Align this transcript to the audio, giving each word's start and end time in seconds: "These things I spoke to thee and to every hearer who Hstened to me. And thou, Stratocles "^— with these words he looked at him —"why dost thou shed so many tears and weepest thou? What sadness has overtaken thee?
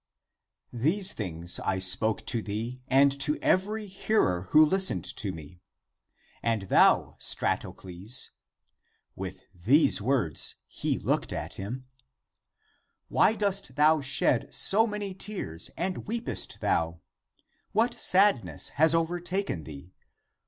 "These 0.87 1.13
things 1.13 1.59
I 1.59 1.77
spoke 1.77 2.25
to 2.25 2.41
thee 2.41 2.81
and 2.87 3.11
to 3.21 3.35
every 3.39 3.85
hearer 3.87 4.47
who 4.49 4.65
Hstened 4.65 5.13
to 5.17 5.31
me. 5.31 5.61
And 6.41 6.63
thou, 6.63 7.17
Stratocles 7.19 8.11
"^— 8.11 8.29
with 9.15 9.45
these 9.53 10.01
words 10.01 10.55
he 10.65 10.97
looked 10.97 11.31
at 11.31 11.53
him 11.53 11.85
—"why 13.09 13.35
dost 13.35 13.75
thou 13.75 14.01
shed 14.01 14.51
so 14.51 14.87
many 14.87 15.13
tears 15.13 15.69
and 15.77 16.07
weepest 16.07 16.61
thou? 16.61 17.01
What 17.71 17.93
sadness 17.93 18.69
has 18.81 18.95
overtaken 18.95 19.65
thee? 19.65 19.93